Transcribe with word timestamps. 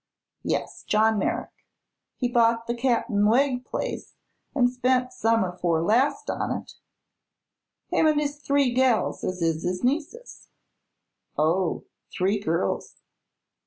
"Yes; 0.41 0.83
John 0.87 1.19
Merrick. 1.19 1.53
He 2.15 2.27
bought 2.27 2.65
the 2.65 2.73
Cap'n 2.73 3.23
Wegg 3.29 3.63
place 3.65 4.15
an' 4.55 4.67
spent 4.67 5.13
summer 5.13 5.55
'fore 5.55 5.83
last 5.83 6.27
on 6.27 6.49
it 6.63 6.71
him 7.95 8.07
an' 8.07 8.17
his 8.17 8.37
three 8.37 8.73
gals 8.73 9.23
as 9.23 9.43
is 9.43 9.61
his 9.61 9.83
nieces." 9.83 10.47
"Oh; 11.37 11.85
three 12.11 12.39
girls." 12.39 12.95